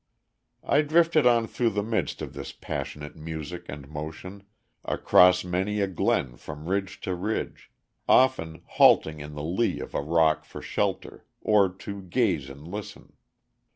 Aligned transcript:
"I 0.63 0.81
drifted 0.81 1.27
on 1.27 1.45
through 1.45 1.69
the 1.69 1.83
midst 1.83 2.23
of 2.23 2.33
this 2.33 2.51
passionate 2.53 3.15
music 3.15 3.67
and 3.69 3.87
motion, 3.87 4.41
across 4.83 5.43
many 5.43 5.79
a 5.79 5.85
glen 5.85 6.37
from 6.37 6.67
ridge 6.67 6.99
to 7.01 7.13
ridge; 7.13 7.69
often 8.09 8.63
halting 8.65 9.19
in 9.19 9.35
the 9.35 9.43
lee 9.43 9.79
of 9.79 9.93
a 9.93 10.01
rock 10.01 10.43
for 10.43 10.59
shelter, 10.59 11.27
or 11.39 11.69
to 11.69 12.01
gaze 12.01 12.49
and 12.49 12.67
listen. 12.67 13.13